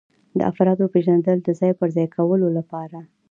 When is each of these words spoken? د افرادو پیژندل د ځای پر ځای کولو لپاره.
د 0.37 0.39
افرادو 0.51 0.85
پیژندل 0.93 1.37
د 1.43 1.49
ځای 1.59 1.71
پر 1.79 1.89
ځای 1.95 2.07
کولو 2.15 2.47
لپاره. 2.57 2.99